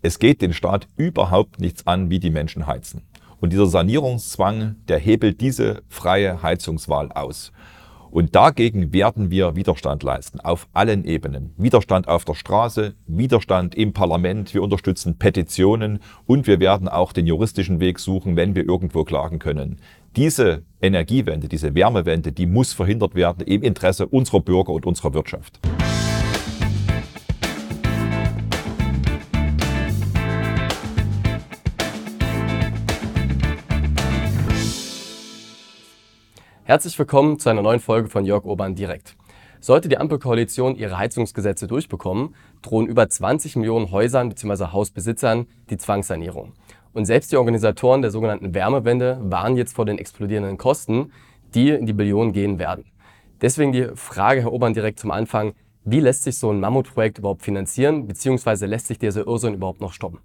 Es 0.00 0.18
geht 0.18 0.42
den 0.42 0.52
Staat 0.52 0.86
überhaupt 0.96 1.60
nichts 1.60 1.86
an, 1.86 2.08
wie 2.08 2.20
die 2.20 2.30
Menschen 2.30 2.66
heizen. 2.66 3.02
Und 3.40 3.52
dieser 3.52 3.66
Sanierungszwang, 3.66 4.76
der 4.86 4.98
hebelt 4.98 5.40
diese 5.40 5.82
freie 5.88 6.42
Heizungswahl 6.42 7.10
aus. 7.12 7.52
Und 8.10 8.34
dagegen 8.34 8.92
werden 8.92 9.30
wir 9.30 9.54
Widerstand 9.54 10.02
leisten, 10.02 10.40
auf 10.40 10.66
allen 10.72 11.04
Ebenen. 11.04 11.52
Widerstand 11.58 12.08
auf 12.08 12.24
der 12.24 12.34
Straße, 12.34 12.94
Widerstand 13.06 13.74
im 13.74 13.92
Parlament, 13.92 14.54
wir 14.54 14.62
unterstützen 14.62 15.18
Petitionen 15.18 15.98
und 16.26 16.46
wir 16.46 16.58
werden 16.58 16.88
auch 16.88 17.12
den 17.12 17.26
juristischen 17.26 17.80
Weg 17.80 17.98
suchen, 17.98 18.34
wenn 18.36 18.54
wir 18.54 18.66
irgendwo 18.66 19.04
klagen 19.04 19.38
können. 19.38 19.76
Diese 20.16 20.62
Energiewende, 20.80 21.48
diese 21.48 21.74
Wärmewende, 21.74 22.32
die 22.32 22.46
muss 22.46 22.72
verhindert 22.72 23.14
werden 23.14 23.46
im 23.46 23.62
Interesse 23.62 24.06
unserer 24.06 24.40
Bürger 24.40 24.72
und 24.72 24.86
unserer 24.86 25.12
Wirtschaft. 25.12 25.60
Herzlich 36.68 36.98
willkommen 36.98 37.38
zu 37.38 37.48
einer 37.48 37.62
neuen 37.62 37.80
Folge 37.80 38.10
von 38.10 38.26
Jörg 38.26 38.44
Urban 38.44 38.74
direkt. 38.74 39.16
Sollte 39.58 39.88
die 39.88 39.96
Ampelkoalition 39.96 40.76
ihre 40.76 40.98
Heizungsgesetze 40.98 41.66
durchbekommen, 41.66 42.34
drohen 42.60 42.86
über 42.86 43.08
20 43.08 43.56
Millionen 43.56 43.90
Häusern 43.90 44.28
bzw. 44.28 44.66
Hausbesitzern 44.66 45.46
die 45.70 45.78
Zwangssanierung. 45.78 46.52
Und 46.92 47.06
selbst 47.06 47.32
die 47.32 47.38
Organisatoren 47.38 48.02
der 48.02 48.10
sogenannten 48.10 48.52
Wärmewende 48.52 49.18
warnen 49.22 49.56
jetzt 49.56 49.74
vor 49.74 49.86
den 49.86 49.96
explodierenden 49.96 50.58
Kosten, 50.58 51.10
die 51.54 51.70
in 51.70 51.86
die 51.86 51.94
Billionen 51.94 52.34
gehen 52.34 52.58
werden. 52.58 52.84
Deswegen 53.40 53.72
die 53.72 53.88
Frage, 53.94 54.42
Herr 54.42 54.52
Urban, 54.52 54.74
direkt 54.74 55.00
zum 55.00 55.10
Anfang, 55.10 55.54
wie 55.86 56.00
lässt 56.00 56.24
sich 56.24 56.36
so 56.36 56.50
ein 56.50 56.60
Mammutprojekt 56.60 57.16
überhaupt 57.16 57.44
finanzieren, 57.44 58.06
beziehungsweise 58.06 58.66
lässt 58.66 58.88
sich 58.88 58.98
dieser 58.98 59.26
Irrsinn 59.26 59.54
überhaupt 59.54 59.80
noch 59.80 59.94
stoppen? 59.94 60.18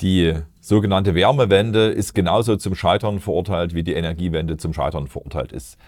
Die 0.00 0.34
sogenannte 0.68 1.14
Wärmewende 1.14 1.86
ist 1.86 2.14
genauso 2.14 2.56
zum 2.56 2.74
Scheitern 2.74 3.20
verurteilt, 3.20 3.74
wie 3.74 3.82
die 3.82 3.94
Energiewende 3.94 4.58
zum 4.58 4.74
Scheitern 4.74 5.06
verurteilt 5.06 5.50
ist. 5.50 5.78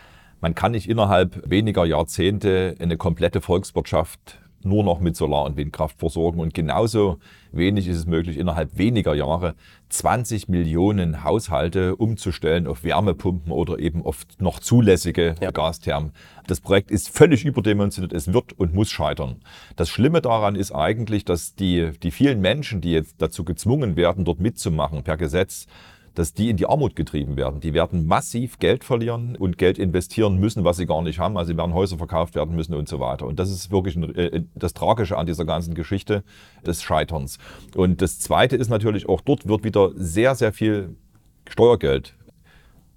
Man 0.41 0.55
kann 0.55 0.73
nicht 0.73 0.89
innerhalb 0.89 1.48
weniger 1.48 1.84
Jahrzehnte 1.84 2.75
eine 2.81 2.97
komplette 2.97 3.42
Volkswirtschaft 3.42 4.41
nur 4.62 4.84
noch 4.84 5.00
mit 5.00 5.16
Solar- 5.16 5.47
und 5.47 5.56
Windkraft 5.56 5.98
versorgen. 5.98 6.41
Und 6.41 6.55
genauso 6.55 7.19
wenig 7.53 7.89
ist 7.89 7.97
es 7.97 8.06
möglich, 8.06 8.39
innerhalb 8.39 8.77
weniger 8.78 9.14
Jahre 9.14 9.55
20 9.89 10.48
Millionen 10.48 11.25
Haushalte 11.25 11.97
umzustellen 11.97 12.67
auf 12.67 12.84
Wärmepumpen 12.84 13.52
oder 13.52 13.78
eben 13.78 14.05
auf 14.05 14.27
noch 14.39 14.61
zulässige 14.61 15.34
ja. 15.41 15.50
Gasthermen. 15.50 16.12
Das 16.47 16.61
Projekt 16.61 16.91
ist 16.91 17.08
völlig 17.08 17.44
überdimensioniert. 17.44 18.12
Es 18.12 18.33
wird 18.33 18.52
und 18.58 18.75
muss 18.75 18.91
scheitern. 18.91 19.36
Das 19.77 19.89
Schlimme 19.89 20.20
daran 20.20 20.55
ist 20.55 20.72
eigentlich, 20.72 21.24
dass 21.24 21.55
die, 21.55 21.91
die 22.02 22.11
vielen 22.11 22.41
Menschen, 22.41 22.80
die 22.80 22.92
jetzt 22.92 23.17
dazu 23.19 23.45
gezwungen 23.45 23.97
werden, 23.97 24.24
dort 24.24 24.41
mitzumachen 24.41 25.02
per 25.02 25.17
Gesetz, 25.17 25.67
dass 26.14 26.33
die 26.33 26.50
in 26.50 26.56
die 26.56 26.66
Armut 26.66 26.97
getrieben 26.97 27.36
werden. 27.36 27.61
Die 27.61 27.75
werden 27.75 28.06
massiv 28.06 28.58
Geld 28.58 28.84
verlieren 28.84 29.36
und 29.36 29.58
Geld 29.58 29.78
investieren 29.78 30.39
müssen, 30.39 30.64
was 30.64 30.77
sie 30.77 30.86
gar 30.86 31.02
nicht 31.02 31.19
haben. 31.19 31.36
Also 31.36 31.52
sie 31.52 31.56
werden 31.56 31.75
Häuser 31.75 31.98
verkauft 31.98 32.34
werden 32.34 32.55
müssen 32.55 32.75
und 32.75 32.89
so 32.89 33.00
weiter. 33.00 33.27
Und 33.27 33.39
das 33.39 33.50
ist 33.50 33.70
wirklich 33.70 33.97
ein, 33.97 34.14
äh, 34.14 34.42
das 34.55 34.75
Tragische 34.75 35.17
an 35.17 35.27
dieser 35.27 35.44
ganzen 35.44 35.75
Geschichte 35.75 36.25
des 36.67 36.83
Scheiterns. 36.83 37.39
Und 37.75 38.02
das 38.02 38.19
Zweite 38.19 38.56
ist 38.56 38.69
natürlich 38.69 39.08
auch 39.08 39.20
dort 39.20 39.47
wird 39.48 39.64
wieder 39.64 39.91
sehr, 39.94 40.34
sehr 40.34 40.52
viel 40.52 40.97
Steuergeld 41.48 42.14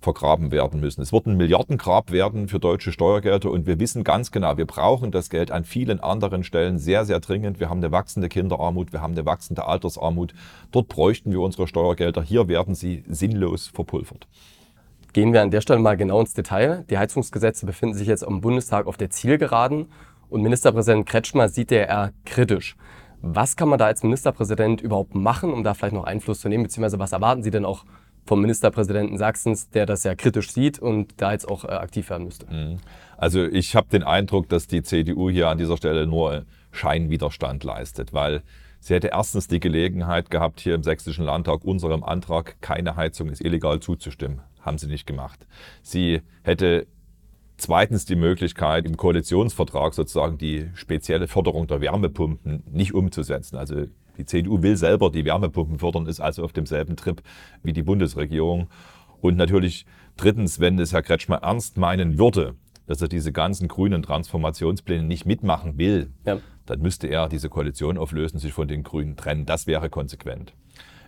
vergraben 0.04 0.52
werden 0.52 0.80
müssen. 0.80 1.02
Es 1.02 1.12
wird 1.12 1.26
ein 1.26 1.38
Milliardengrab 1.38 2.12
werden 2.12 2.48
für 2.48 2.59
deutsche 2.59 2.92
Steuergelder 2.92 3.50
und 3.50 3.66
wir 3.66 3.80
wissen 3.80 4.04
ganz 4.04 4.32
genau, 4.32 4.58
wir 4.58 4.68
brauchen 4.68 5.12
das 5.12 5.30
Geld 5.30 5.52
an 5.52 5.64
vielen 5.64 6.00
anderen 6.00 6.44
Stellen 6.44 6.78
sehr, 6.78 7.06
sehr 7.06 7.20
dringend. 7.20 7.60
Wir 7.60 7.70
haben 7.70 7.80
eine 7.80 7.92
wachsende 7.92 8.30
Kinderarmut, 8.30 8.94
wir 8.94 9.02
haben 9.02 9.14
eine 9.14 9.26
wachsende 9.26 9.66
Altersarmut. 9.66 10.34
Dort 10.72 10.88
bräuchten 10.90 11.32
wir 11.32 11.42
unsere 11.42 11.68
Steuergelder. 11.68 12.22
Hier 12.22 12.48
werden 12.48 12.76
sie 12.76 13.04
sinnlos 13.08 13.68
verpulvert. 13.68 14.28
Gehen 15.14 15.32
wir 15.32 15.42
an 15.42 15.52
der 15.52 15.62
Stelle 15.62 15.80
mal 15.80 15.95
genau 15.95 16.20
ins 16.20 16.33
Detail. 16.33 16.86
Die 16.89 16.98
Heizungsgesetze 16.98 17.66
befinden 17.66 17.95
sich 17.95 18.08
jetzt 18.08 18.26
am 18.26 18.42
Bundestag 18.42 18.88
auf 18.88 18.98
der 18.98 19.10
Zielgeraden 19.10 19.88
und 20.30 20.42
Ministerpräsident 20.42 21.06
Kretschmer 21.06 21.50
sieht 21.50 21.70
der 21.70 21.88
eher 21.88 22.11
kritisch. 22.26 22.76
Was 23.22 23.56
kann 23.56 23.70
man 23.70 23.80
da 23.80 23.86
als 23.86 24.04
Ministerpräsident 24.04 24.82
überhaupt 24.82 25.16
machen, 25.16 25.54
um 25.54 25.64
da 25.64 25.76
vielleicht 25.76 25.94
noch 25.94 26.04
Einfluss 26.04 26.42
zu 26.42 26.50
nehmen, 26.50 26.64
beziehungsweise 26.64 27.00
was 27.00 27.11
erwarten 27.14 27.44
Sie 27.44 27.52
denn 27.52 27.64
auch 27.64 27.86
vom 28.26 28.42
Ministerpräsidenten 28.42 29.17
Sachsens, 29.17 29.70
der 29.70 29.86
das 29.86 30.04
ja 30.04 30.16
kritisch 30.16 30.52
sieht 30.52 30.80
und 30.80 31.14
da 31.17 31.32
jetzt 31.34 31.48
auch 31.48 31.66
äh, 31.66 31.70
aktiv 31.70 32.10
werden 32.10 32.26
müsste. 32.26 32.45
Mhm. 32.52 32.78
Also 33.17 33.44
ich 33.44 33.76
habe 33.76 33.88
den 33.89 34.04
Eindruck, 34.04 34.50
dass 34.50 34.67
die 34.67 34.82
CDU 34.82 35.30
hier 35.30 35.50
an 35.50 35.58
dieser 35.58 35.78
Stelle 35.78 36.08
nur 36.08 36.45
Scheinwiderstand 36.72 37.64
leistet, 37.64 38.14
weil 38.14 38.42
sie 38.80 38.94
hätte 38.94 39.10
erstens 39.10 39.48
die 39.48 39.60
Gelegenheit 39.60 40.30
gehabt, 40.30 40.60
hier 40.60 40.76
im 40.76 40.83
Sächsischen 40.83 41.26
Landtag 41.26 41.64
unserem 41.64 42.04
Antrag, 42.04 42.62
keine 42.62 42.95
Heizung 42.95 43.30
ist 43.30 43.42
illegal 43.44 43.80
zuzustimmen. 43.80 44.42
Haben 44.62 44.78
sie 44.78 44.88
nicht 44.88 45.06
gemacht. 45.06 45.45
Sie 45.82 46.22
hätte 46.44 46.88
zweitens 47.58 48.06
die 48.06 48.16
Möglichkeit, 48.16 48.86
im 48.86 48.98
Koalitionsvertrag 48.98 49.94
sozusagen 49.94 50.38
die 50.38 50.70
spezielle 50.73 51.28
Förderung 51.28 51.67
der 51.67 51.82
Wärmepumpen 51.82 52.64
nicht 52.72 52.94
umzusetzen. 52.94 53.58
Also 53.58 53.86
die 54.18 54.26
CDU 54.26 54.62
will 54.62 54.78
selber 54.78 55.10
die 55.10 55.26
Wärmepumpen 55.26 55.80
fördern, 55.80 56.06
ist 56.08 56.20
also 56.20 56.44
auf 56.44 56.54
demselben 56.54 56.96
Trip 56.96 57.22
wie 57.64 57.74
die 57.74 57.84
Bundesregierung. 57.84 58.70
Und 59.22 59.38
natürlich 59.38 59.86
drittens, 60.18 60.60
wenn 60.60 60.78
es 60.80 60.94
Herr 60.94 61.02
Kretschmer 61.02 61.38
ernst 61.38 61.78
meinen 61.78 62.18
würde, 62.18 62.56
dass 62.86 63.02
er 63.02 63.08
diese 63.08 63.32
ganzen 63.32 63.68
grünen 63.68 64.04
Transformationspläne 64.04 65.04
nicht 65.04 65.26
mitmachen 65.26 65.78
will, 65.78 66.12
ja. 66.26 66.40
dann 66.66 66.82
müsste 66.82 67.08
er 67.08 67.30
diese 67.30 67.50
Koalition 67.50 67.98
auflösen, 67.98 68.40
sich 68.40 68.54
von 68.54 68.68
den 68.68 68.84
Grünen 68.84 69.16
trennen. 69.16 69.46
Das 69.46 69.68
wäre 69.68 69.90
konsequent. 69.90 70.54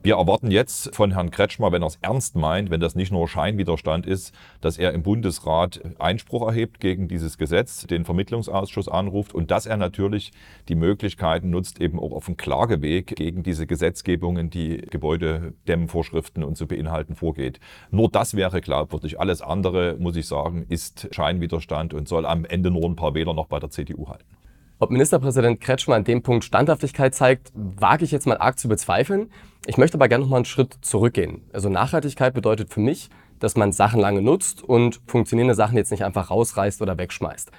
Wir 0.06 0.18
erwarten 0.18 0.52
jetzt 0.52 0.96
von 0.96 1.14
Herrn 1.14 1.32
Kretschmer, 1.32 1.72
wenn 1.72 1.82
er 1.82 1.88
es 1.88 1.98
ernst 2.00 2.36
meint, 2.36 2.70
wenn 2.70 2.80
das 2.80 2.94
nicht 2.94 3.12
nur 3.12 3.28
Scheinwiderstand 3.28 4.06
ist, 4.06 4.36
dass 4.62 4.78
er 4.78 4.94
im 4.94 5.02
Bundesrat 5.02 5.82
Einspruch 5.98 6.46
erhebt 6.46 6.80
gegen 6.80 7.08
dieses 7.08 7.40
Gesetz, 7.40 7.88
den 7.88 8.06
Vermittlungsausschuss 8.06 8.88
anruft 8.88 9.34
und 9.34 9.50
dass 9.50 9.66
er 9.66 9.78
natürlich 9.78 10.32
die 10.70 10.76
Möglichkeiten 10.76 11.50
nutzt, 11.50 11.82
eben 11.82 12.00
auch 12.00 12.12
auf 12.12 12.26
dem 12.26 12.38
Klageweg 12.38 13.16
gegen 13.16 13.42
diese 13.42 13.66
Gesetzgebungen, 13.66 14.52
die 14.52 14.78
Gebäudedämmvorschriften 14.78 16.44
und 16.44 16.56
so 16.56 16.68
beinhalten, 16.68 17.16
vorgeht. 17.16 17.60
Nur 17.90 18.08
das 18.08 18.36
wäre 18.36 18.62
glaubwürdig. 18.62 19.20
Alles 19.20 19.42
andere, 19.42 19.96
muss 19.98 20.16
ich 20.18 20.28
sagen, 20.28 20.68
ist 20.70 21.08
Scheinwiderstand 21.16 21.96
und 21.96 22.08
soll 22.08 22.28
am 22.28 22.46
Ende 22.46 22.70
nur 22.70 22.86
ein 22.86 22.96
paar 22.96 23.16
Wähler 23.16 23.34
noch 23.34 23.48
bei 23.48 23.58
der 23.58 23.72
CDU 23.72 24.08
halten. 24.08 24.36
Ob 24.78 24.92
Ministerpräsident 24.92 25.62
Kretschmer 25.62 25.96
an 25.96 26.04
dem 26.04 26.22
Punkt 26.22 26.44
Standhaftigkeit 26.44 27.16
zeigt, 27.16 27.54
wage 27.54 28.04
ich 28.04 28.12
jetzt 28.12 28.28
mal 28.28 28.38
arg 28.38 28.60
zu 28.60 28.68
bezweifeln. 28.68 29.32
Ich 29.66 29.78
möchte 29.78 29.98
aber 29.98 30.10
gerne 30.10 30.26
noch 30.26 30.32
mal 30.32 30.38
einen 30.38 30.46
Schritt 30.46 30.78
zurückgehen. 30.82 31.44
Also 31.54 31.70
Nachhaltigkeit 31.70 32.34
bedeutet 32.34 32.74
für 32.74 32.82
mich, 32.82 33.10
dass 33.40 33.56
man 33.56 33.72
Sachen 33.72 34.02
lange 34.02 34.22
nutzt 34.22 34.62
und 34.62 35.00
funktionierende 35.08 35.56
Sachen 35.56 35.78
jetzt 35.78 35.92
nicht 35.92 36.04
einfach 36.04 36.30
rausreißt 36.30 36.82
oder 36.82 36.98
wegschmeißt. 36.98 37.52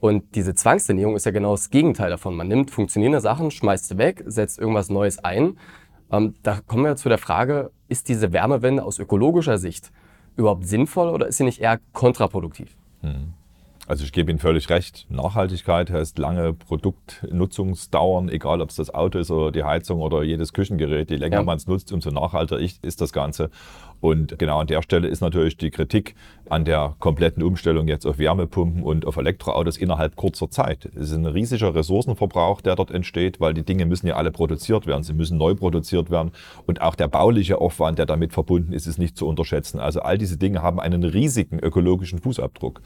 Und 0.00 0.34
diese 0.34 0.54
Zwangssanierung 0.54 1.14
ist 1.14 1.24
ja 1.24 1.30
genau 1.30 1.52
das 1.52 1.70
Gegenteil 1.70 2.10
davon. 2.10 2.34
Man 2.34 2.48
nimmt 2.48 2.72
funktionierende 2.72 3.20
Sachen, 3.20 3.52
schmeißt 3.52 3.86
sie 3.86 3.98
weg, 3.98 4.24
setzt 4.26 4.58
irgendwas 4.58 4.90
Neues 4.90 5.22
ein. 5.22 5.58
Ähm, 6.10 6.34
da 6.42 6.60
kommen 6.66 6.84
wir 6.84 6.96
zu 6.96 7.08
der 7.08 7.18
Frage, 7.18 7.70
ist 7.88 8.08
diese 8.08 8.32
Wärmewende 8.32 8.82
aus 8.82 8.98
ökologischer 8.98 9.58
Sicht 9.58 9.92
überhaupt 10.36 10.66
sinnvoll 10.66 11.10
oder 11.10 11.28
ist 11.28 11.36
sie 11.36 11.44
nicht 11.44 11.60
eher 11.60 11.78
kontraproduktiv? 11.92 12.76
Hm. 13.02 13.34
Also 13.86 14.04
ich 14.04 14.12
gebe 14.12 14.30
Ihnen 14.30 14.40
völlig 14.40 14.68
recht. 14.68 15.06
Nachhaltigkeit 15.10 15.90
heißt 15.90 16.18
lange 16.18 16.52
Produktnutzungsdauern, 16.52 18.28
egal 18.28 18.60
ob 18.60 18.70
es 18.70 18.76
das 18.76 18.92
Auto 18.92 19.18
ist 19.18 19.30
oder 19.30 19.52
die 19.52 19.62
Heizung 19.62 20.00
oder 20.00 20.24
jedes 20.24 20.52
Küchengerät. 20.52 21.10
Je 21.10 21.16
länger 21.16 21.36
ja. 21.36 21.42
man 21.44 21.56
es 21.56 21.68
nutzt, 21.68 21.92
umso 21.92 22.10
nachhaltiger 22.10 22.60
ist 22.60 23.00
das 23.00 23.12
Ganze. 23.12 23.50
Und 24.00 24.38
genau 24.38 24.58
an 24.58 24.66
der 24.66 24.82
Stelle 24.82 25.08
ist 25.08 25.20
natürlich 25.20 25.56
die 25.56 25.70
Kritik 25.70 26.14
an 26.48 26.64
der 26.64 26.94
kompletten 26.98 27.42
Umstellung 27.42 27.88
jetzt 27.88 28.06
auf 28.06 28.18
Wärmepumpen 28.18 28.82
und 28.82 29.06
auf 29.06 29.16
Elektroautos 29.16 29.76
innerhalb 29.76 30.16
kurzer 30.16 30.50
Zeit. 30.50 30.86
Es 30.94 31.10
ist 31.10 31.16
ein 31.16 31.26
riesiger 31.26 31.74
Ressourcenverbrauch, 31.74 32.60
der 32.60 32.76
dort 32.76 32.90
entsteht, 32.90 33.40
weil 33.40 33.54
die 33.54 33.64
Dinge 33.64 33.86
müssen 33.86 34.06
ja 34.06 34.14
alle 34.14 34.30
produziert 34.30 34.86
werden. 34.86 35.02
Sie 35.02 35.14
müssen 35.14 35.38
neu 35.38 35.54
produziert 35.54 36.10
werden. 36.10 36.30
Und 36.66 36.80
auch 36.80 36.94
der 36.94 37.08
bauliche 37.08 37.60
Aufwand, 37.60 37.98
der 37.98 38.06
damit 38.06 38.32
verbunden 38.32 38.72
ist, 38.72 38.86
ist 38.86 38.98
nicht 38.98 39.16
zu 39.16 39.26
unterschätzen. 39.26 39.80
Also 39.80 40.00
all 40.00 40.18
diese 40.18 40.36
Dinge 40.36 40.62
haben 40.62 40.78
einen 40.78 41.02
riesigen 41.02 41.58
ökologischen 41.58 42.20
Fußabdruck. 42.20 42.80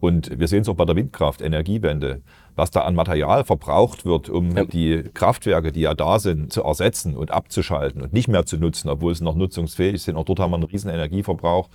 Und 0.00 0.38
wir 0.38 0.48
sehen 0.48 0.62
es 0.62 0.68
auch 0.68 0.74
bei 0.74 0.84
der 0.84 0.96
Windkraft, 0.96 1.40
Energiewende 1.40 2.20
was 2.56 2.70
da 2.70 2.80
an 2.80 2.94
Material 2.94 3.44
verbraucht 3.44 4.04
wird, 4.04 4.28
um 4.28 4.56
ja. 4.56 4.64
die 4.64 5.04
Kraftwerke, 5.14 5.72
die 5.72 5.82
ja 5.82 5.94
da 5.94 6.18
sind, 6.18 6.52
zu 6.52 6.64
ersetzen 6.64 7.16
und 7.16 7.30
abzuschalten 7.30 8.02
und 8.02 8.12
nicht 8.12 8.28
mehr 8.28 8.46
zu 8.46 8.56
nutzen, 8.56 8.88
obwohl 8.88 9.14
sie 9.14 9.24
noch 9.24 9.36
nutzungsfähig 9.36 10.02
sind. 10.02 10.16
Auch 10.16 10.24
dort 10.24 10.40
haben 10.40 10.50
wir 10.50 10.56
einen 10.56 10.64
riesen 10.64 10.90
Energieverbrauch 10.90 11.68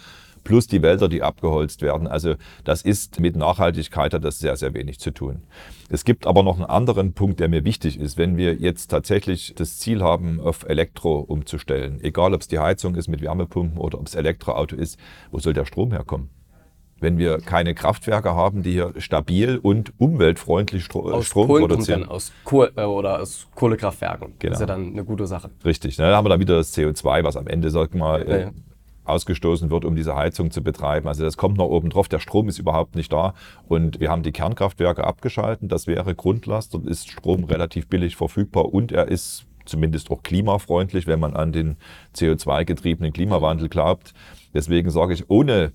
plus 0.43 0.67
die 0.67 0.81
Wälder, 0.81 1.07
die 1.07 1.23
abgeholzt 1.23 1.81
werden. 1.81 2.07
Also 2.07 2.35
das 2.63 2.81
ist 2.81 3.19
mit 3.19 3.35
Nachhaltigkeit 3.35 4.13
hat 4.13 4.23
das 4.23 4.39
sehr, 4.39 4.55
sehr 4.57 4.73
wenig 4.73 4.99
zu 4.99 5.11
tun. 5.11 5.43
Es 5.89 6.05
gibt 6.05 6.25
aber 6.25 6.43
noch 6.43 6.55
einen 6.55 6.65
anderen 6.65 7.13
Punkt, 7.13 7.39
der 7.39 7.47
mir 7.47 7.63
wichtig 7.63 7.99
ist. 7.99 8.17
Wenn 8.17 8.37
wir 8.37 8.55
jetzt 8.55 8.87
tatsächlich 8.87 9.53
das 9.55 9.77
Ziel 9.77 10.01
haben, 10.01 10.39
auf 10.39 10.67
Elektro 10.67 11.19
umzustellen, 11.19 11.99
egal 12.01 12.33
ob 12.33 12.41
es 12.41 12.47
die 12.47 12.59
Heizung 12.59 12.95
ist 12.95 13.07
mit 13.07 13.21
Wärmepumpen 13.21 13.77
oder 13.77 13.99
ob 13.99 14.07
es 14.07 14.15
Elektroauto 14.15 14.75
ist, 14.75 14.97
wo 15.31 15.39
soll 15.39 15.53
der 15.53 15.65
Strom 15.65 15.91
herkommen? 15.91 16.29
Wenn 17.01 17.17
wir 17.17 17.39
keine 17.39 17.73
Kraftwerke 17.73 18.33
haben, 18.35 18.63
die 18.63 18.71
hier 18.71 18.93
stabil 18.97 19.57
und 19.61 19.91
umweltfreundlich 19.97 20.85
Stro 20.85 21.11
aus 21.11 21.25
Strom 21.25 21.47
Kohlen 21.47 21.67
produzieren. 21.67 22.01
Dann 22.01 22.09
aus 22.09 22.31
Kohl 22.45 22.71
äh, 22.75 22.83
oder 22.83 23.19
aus 23.19 23.47
Kohlekraftwerken. 23.55 24.33
Genau. 24.39 24.51
Das 24.51 24.59
ist 24.59 24.61
ja 24.61 24.67
dann 24.67 24.91
eine 24.91 25.03
gute 25.03 25.27
Sache. 25.27 25.49
Richtig, 25.65 25.97
ne? 25.97 26.09
da 26.09 26.15
haben 26.15 26.25
wir 26.25 26.29
dann 26.29 26.39
wieder 26.39 26.55
das 26.55 26.77
CO2, 26.77 27.23
was 27.23 27.35
am 27.35 27.47
Ende, 27.47 27.71
sag 27.71 27.95
mal, 27.95 28.21
Ja, 28.21 28.35
äh, 28.35 28.41
ja. 28.43 28.51
ausgestoßen 29.03 29.71
wird, 29.71 29.83
um 29.83 29.95
diese 29.95 30.15
Heizung 30.15 30.51
zu 30.51 30.63
betreiben. 30.63 31.07
Also 31.07 31.23
das 31.23 31.37
kommt 31.37 31.57
noch 31.57 31.69
oben 31.69 31.89
drauf, 31.89 32.07
der 32.07 32.19
Strom 32.19 32.47
ist 32.47 32.59
überhaupt 32.59 32.95
nicht 32.95 33.11
da 33.11 33.33
und 33.67 33.99
wir 33.99 34.11
haben 34.11 34.21
die 34.21 34.31
Kernkraftwerke 34.31 35.03
abgeschalten, 35.03 35.67
das 35.67 35.87
wäre 35.87 36.13
Grundlast, 36.13 36.75
dort 36.75 36.85
ist 36.85 37.09
Strom 37.09 37.45
relativ 37.45 37.87
billig 37.87 38.15
verfügbar 38.15 38.71
und 38.71 38.91
er 38.91 39.07
ist 39.07 39.47
zumindest 39.65 40.11
auch 40.11 40.21
klimafreundlich, 40.23 41.07
wenn 41.07 41.19
man 41.19 41.35
an 41.35 41.51
den 41.51 41.77
CO2-getriebenen 42.15 43.13
Klimawandel 43.13 43.69
glaubt. 43.69 44.13
Deswegen 44.53 44.89
sage 44.89 45.13
ich, 45.13 45.29
ohne 45.29 45.71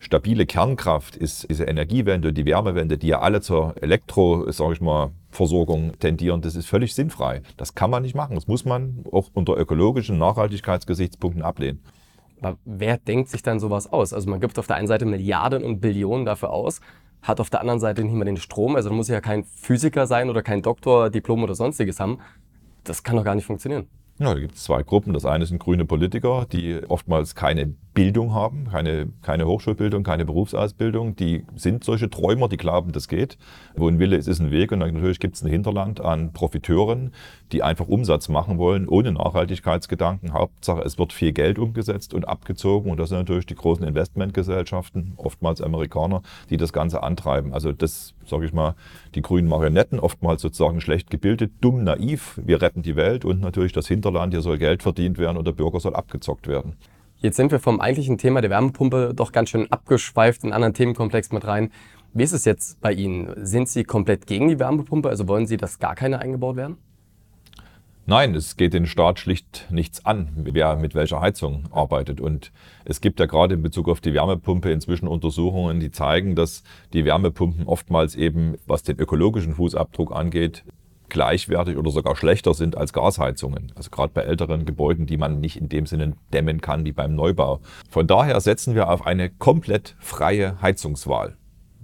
stabile 0.00 0.46
Kernkraft 0.46 1.16
ist 1.16 1.48
diese 1.48 1.64
Energiewende, 1.64 2.32
die 2.32 2.44
Wärmewende, 2.46 2.98
die 2.98 3.08
ja 3.08 3.20
alle 3.20 3.40
zur 3.40 3.74
Elektro, 3.80 4.50
sage 4.50 4.72
ich 4.72 4.80
mal, 4.80 5.12
Versorgung 5.30 5.96
tendieren, 6.00 6.40
das 6.40 6.56
ist 6.56 6.66
völlig 6.66 6.94
sinnfrei. 6.94 7.42
Das 7.56 7.74
kann 7.74 7.90
man 7.90 8.02
nicht 8.02 8.16
machen. 8.16 8.34
Das 8.34 8.48
muss 8.48 8.64
man 8.64 9.04
auch 9.12 9.28
unter 9.34 9.56
ökologischen 9.56 10.18
Nachhaltigkeitsgesichtspunkten 10.18 11.42
ablehnen. 11.42 11.80
Aber 12.40 12.56
wer 12.64 12.96
denkt 12.96 13.28
sich 13.28 13.42
dann 13.42 13.60
sowas 13.60 13.92
aus? 13.92 14.12
Also 14.12 14.28
man 14.30 14.40
gibt 14.40 14.58
auf 14.58 14.66
der 14.66 14.76
einen 14.76 14.88
Seite 14.88 15.04
Milliarden 15.04 15.62
und 15.62 15.80
Billionen 15.80 16.24
dafür 16.24 16.50
aus, 16.50 16.80
hat 17.22 17.38
auf 17.38 17.50
der 17.50 17.60
anderen 17.60 17.80
Seite 17.80 18.02
nicht 18.02 18.14
mehr 18.14 18.24
den 18.24 18.38
Strom. 18.38 18.76
Also 18.76 18.90
muss 18.90 19.08
ja 19.08 19.20
kein 19.20 19.44
Physiker 19.44 20.06
sein 20.06 20.30
oder 20.30 20.42
kein 20.42 20.62
Doktor, 20.62 21.10
Diplom 21.10 21.44
oder 21.44 21.54
sonstiges 21.54 22.00
haben. 22.00 22.18
Das 22.82 23.02
kann 23.02 23.16
doch 23.16 23.24
gar 23.24 23.34
nicht 23.34 23.44
funktionieren. 23.44 23.86
Ja, 24.20 24.34
da 24.34 24.38
gibt 24.38 24.54
es 24.54 24.64
zwei 24.64 24.82
Gruppen. 24.82 25.14
Das 25.14 25.24
eine 25.24 25.46
sind 25.46 25.60
grüne 25.60 25.86
Politiker, 25.86 26.46
die 26.52 26.78
oftmals 26.86 27.34
keine 27.34 27.72
Bildung 27.94 28.34
haben, 28.34 28.68
keine, 28.70 29.08
keine 29.22 29.46
Hochschulbildung, 29.46 30.02
keine 30.02 30.26
Berufsausbildung. 30.26 31.16
Die 31.16 31.46
sind 31.56 31.84
solche 31.84 32.10
Träumer, 32.10 32.48
die 32.48 32.58
glauben, 32.58 32.92
das 32.92 33.08
geht. 33.08 33.38
Wo 33.76 33.88
ein 33.88 33.98
Wille 33.98 34.16
ist, 34.16 34.28
ist 34.28 34.38
ein 34.38 34.50
Weg. 34.50 34.72
Und 34.72 34.80
dann 34.80 34.92
natürlich 34.92 35.20
gibt 35.20 35.36
es 35.36 35.42
ein 35.42 35.48
Hinterland 35.48 36.02
an 36.02 36.34
Profiteuren, 36.34 37.12
die 37.50 37.62
einfach 37.62 37.88
Umsatz 37.88 38.28
machen 38.28 38.58
wollen, 38.58 38.86
ohne 38.88 39.12
Nachhaltigkeitsgedanken. 39.12 40.34
Hauptsache, 40.34 40.82
es 40.82 40.98
wird 40.98 41.14
viel 41.14 41.32
Geld 41.32 41.58
umgesetzt 41.58 42.12
und 42.12 42.28
abgezogen. 42.28 42.90
Und 42.90 43.00
das 43.00 43.08
sind 43.08 43.18
natürlich 43.18 43.46
die 43.46 43.54
großen 43.54 43.86
Investmentgesellschaften, 43.86 45.14
oftmals 45.16 45.62
Amerikaner, 45.62 46.20
die 46.50 46.58
das 46.58 46.74
Ganze 46.74 47.02
antreiben. 47.02 47.54
Also 47.54 47.72
das, 47.72 48.12
sage 48.30 48.46
ich 48.46 48.52
mal, 48.52 48.74
die 49.14 49.22
grünen 49.22 49.48
Marionetten, 49.48 50.00
oftmals 50.00 50.40
sozusagen 50.40 50.80
schlecht 50.80 51.10
gebildet, 51.10 51.52
dumm, 51.60 51.84
naiv. 51.84 52.40
Wir 52.42 52.62
retten 52.62 52.82
die 52.82 52.96
Welt 52.96 53.24
und 53.24 53.40
natürlich 53.40 53.72
das 53.72 53.86
Hinterland, 53.86 54.32
hier 54.32 54.40
soll 54.40 54.56
Geld 54.56 54.82
verdient 54.82 55.18
werden 55.18 55.36
und 55.36 55.46
der 55.46 55.52
Bürger 55.52 55.80
soll 55.80 55.94
abgezockt 55.94 56.46
werden. 56.46 56.76
Jetzt 57.16 57.36
sind 57.36 57.52
wir 57.52 57.60
vom 57.60 57.80
eigentlichen 57.80 58.16
Thema 58.16 58.40
der 58.40 58.48
Wärmepumpe 58.48 59.12
doch 59.14 59.32
ganz 59.32 59.50
schön 59.50 59.70
abgeschweift 59.70 60.42
in 60.42 60.48
einen 60.48 60.54
anderen 60.54 60.74
Themenkomplex 60.74 61.32
mit 61.32 61.46
rein. 61.46 61.70
Wie 62.14 62.22
ist 62.22 62.32
es 62.32 62.46
jetzt 62.46 62.80
bei 62.80 62.92
Ihnen? 62.92 63.34
Sind 63.44 63.68
Sie 63.68 63.84
komplett 63.84 64.26
gegen 64.26 64.48
die 64.48 64.58
Wärmepumpe? 64.58 65.10
Also 65.10 65.28
wollen 65.28 65.46
Sie, 65.46 65.58
dass 65.58 65.78
gar 65.78 65.94
keine 65.94 66.18
eingebaut 66.18 66.56
werden? 66.56 66.78
Nein, 68.10 68.34
es 68.34 68.56
geht 68.56 68.74
den 68.74 68.86
Staat 68.86 69.20
schlicht 69.20 69.68
nichts 69.70 70.04
an, 70.04 70.30
wer 70.34 70.74
mit 70.74 70.96
welcher 70.96 71.20
Heizung 71.20 71.66
arbeitet. 71.70 72.20
Und 72.20 72.50
es 72.84 73.00
gibt 73.00 73.20
ja 73.20 73.26
gerade 73.26 73.54
in 73.54 73.62
Bezug 73.62 73.88
auf 73.88 74.00
die 74.00 74.12
Wärmepumpe 74.12 74.68
inzwischen 74.72 75.06
Untersuchungen, 75.06 75.78
die 75.78 75.92
zeigen, 75.92 76.34
dass 76.34 76.64
die 76.92 77.04
Wärmepumpen 77.04 77.68
oftmals 77.68 78.16
eben, 78.16 78.56
was 78.66 78.82
den 78.82 78.98
ökologischen 78.98 79.54
Fußabdruck 79.54 80.12
angeht, 80.12 80.64
gleichwertig 81.08 81.76
oder 81.76 81.92
sogar 81.92 82.16
schlechter 82.16 82.52
sind 82.52 82.76
als 82.76 82.92
Gasheizungen. 82.92 83.70
Also 83.76 83.90
gerade 83.90 84.10
bei 84.12 84.22
älteren 84.22 84.66
Gebäuden, 84.66 85.06
die 85.06 85.16
man 85.16 85.38
nicht 85.38 85.56
in 85.56 85.68
dem 85.68 85.86
Sinne 85.86 86.14
dämmen 86.32 86.60
kann 86.60 86.84
wie 86.84 86.90
beim 86.90 87.14
Neubau. 87.14 87.60
Von 87.90 88.08
daher 88.08 88.40
setzen 88.40 88.74
wir 88.74 88.90
auf 88.90 89.06
eine 89.06 89.30
komplett 89.30 89.94
freie 90.00 90.60
Heizungswahl. 90.60 91.36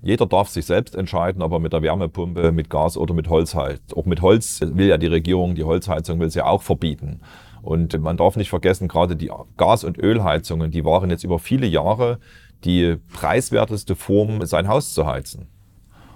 Jeder 0.02 0.26
darf 0.26 0.48
sich 0.48 0.66
selbst 0.66 0.94
entscheiden, 0.94 1.42
ob 1.42 1.52
er 1.52 1.58
mit 1.58 1.72
der 1.72 1.82
Wärmepumpe, 1.82 2.52
mit 2.52 2.70
Gas 2.70 2.96
oder 2.96 3.14
mit 3.14 3.28
Holz 3.28 3.54
heizt. 3.54 3.96
Auch 3.96 4.04
mit 4.04 4.22
Holz 4.22 4.60
will 4.62 4.86
ja 4.86 4.98
die 4.98 5.06
Regierung, 5.06 5.54
die 5.54 5.64
Holzheizung 5.64 6.20
will 6.20 6.30
sie 6.30 6.40
ja 6.40 6.46
auch 6.46 6.62
verbieten. 6.62 7.20
Und 7.62 7.98
man 8.00 8.16
darf 8.16 8.36
nicht 8.36 8.50
vergessen, 8.50 8.86
gerade 8.86 9.16
die 9.16 9.30
Gas- 9.56 9.84
und 9.84 9.98
Ölheizungen, 9.98 10.70
die 10.70 10.84
waren 10.84 11.10
jetzt 11.10 11.24
über 11.24 11.38
viele 11.38 11.66
Jahre 11.66 12.18
die 12.64 12.96
preiswerteste 13.12 13.96
Form, 13.96 14.44
sein 14.46 14.68
Haus 14.68 14.94
zu 14.94 15.06
heizen. 15.06 15.48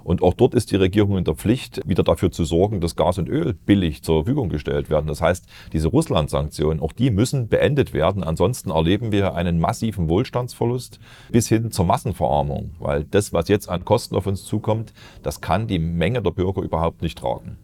Und 0.03 0.23
auch 0.23 0.35
dort 0.35 0.55
ist 0.55 0.71
die 0.71 0.77
Regierung 0.77 1.19
in 1.19 1.25
der 1.25 1.35
Pflicht, 1.35 1.81
wieder 1.87 2.03
dafür 2.03 2.31
zu 2.31 2.45
sorgen, 2.45 2.81
dass 2.81 2.97
Gas 2.97 3.19
und 3.19 3.29
Öl 3.29 3.55
billig 3.55 4.03
zur 4.03 4.25
Verfügung 4.25 4.49
gestellt 4.49 4.91
werden. 4.91 5.07
Das 5.07 5.21
heißt, 5.21 5.47
diese 5.73 5.89
Russland-Sanktionen, 5.89 6.81
auch 6.81 6.93
die 6.93 7.11
müssen 7.11 7.49
beendet 7.49 7.93
werden. 7.93 8.25
Ansonsten 8.25 8.71
erleben 8.71 9.13
wir 9.13 9.35
einen 9.35 9.59
massiven 9.59 10.09
Wohlstandsverlust 10.09 11.01
bis 11.31 11.49
hin 11.49 11.71
zur 11.71 11.85
Massenverarmung. 11.85 12.75
Weil 12.79 13.05
das, 13.05 13.33
was 13.33 13.49
jetzt 13.49 13.69
an 13.69 13.85
Kosten 13.85 14.17
auf 14.17 14.27
uns 14.27 14.45
zukommt, 14.45 14.93
das 15.23 15.41
kann 15.41 15.67
die 15.67 15.79
Menge 15.79 16.23
der 16.23 16.31
Bürger 16.31 16.63
überhaupt 16.63 17.03
nicht 17.03 17.19
tragen. 17.19 17.59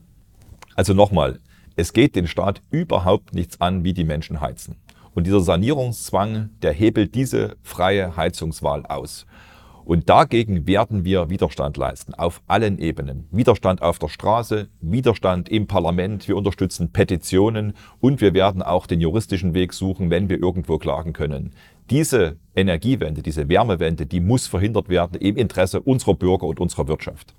Also 0.75 0.93
nochmal, 0.93 1.41
es 1.75 1.93
geht 1.93 2.17
den 2.17 2.27
Staat 2.27 2.63
überhaupt 2.71 3.35
nichts 3.35 3.61
an, 3.61 3.85
wie 3.85 3.93
die 3.95 4.05
Menschen 4.05 4.41
heizen. 4.41 4.77
Und 5.15 5.27
dieser 5.27 5.41
Sanierungszwang, 5.41 6.51
der 6.61 6.73
hebelt 6.73 7.15
diese 7.15 7.57
freie 7.63 8.17
Heizungswahl 8.17 8.85
aus. 8.85 9.27
Und 9.87 10.09
dagegen 10.09 10.67
werden 10.67 11.05
wir 11.05 11.31
Widerstand 11.31 11.77
leisten, 11.77 12.13
auf 12.13 12.43
allen 12.49 12.81
Ebenen. 12.81 13.29
Widerstand 13.31 13.83
auf 13.83 14.01
der 14.01 14.09
Straße, 14.09 14.69
Widerstand 14.81 15.49
im 15.49 15.69
Parlament, 15.69 16.27
wir 16.27 16.37
unterstützen 16.37 16.91
Petitionen 16.91 17.73
und 18.01 18.21
wir 18.21 18.35
werden 18.35 18.63
auch 18.63 18.89
den 18.89 19.01
juristischen 19.01 19.55
Weg 19.55 19.73
suchen, 19.73 20.11
wenn 20.11 20.29
wir 20.29 20.43
irgendwo 20.43 20.79
klagen 20.79 21.13
können. 21.13 21.53
Diese 21.89 22.37
Energiewende, 22.57 23.23
diese 23.23 23.49
Wärmewende, 23.49 24.07
die 24.07 24.19
muss 24.19 24.49
verhindert 24.49 24.89
werden 24.89 25.21
im 25.21 25.37
Interesse 25.37 25.81
unserer 25.81 26.15
Bürger 26.15 26.49
und 26.49 26.59
unserer 26.59 26.89
Wirtschaft. 26.89 27.37